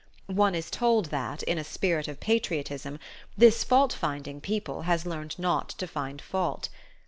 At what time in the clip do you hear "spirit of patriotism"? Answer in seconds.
1.63-2.99